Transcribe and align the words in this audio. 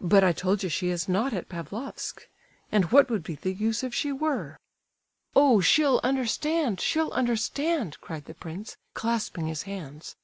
"But 0.00 0.24
I 0.24 0.32
told 0.32 0.62
you 0.62 0.70
she 0.70 0.88
is 0.88 1.06
not 1.06 1.34
at 1.34 1.50
Pavlofsk. 1.50 2.26
And 2.72 2.90
what 2.90 3.10
would 3.10 3.22
be 3.22 3.34
the 3.34 3.52
use 3.52 3.84
if 3.84 3.92
she 3.94 4.10
were?" 4.10 4.58
"Oh, 5.36 5.60
she'll 5.60 6.00
understand, 6.02 6.80
she'll 6.80 7.10
understand!" 7.10 8.00
cried 8.00 8.24
the 8.24 8.32
prince, 8.32 8.78
clasping 8.94 9.48
his 9.48 9.64
hands. 9.64 10.16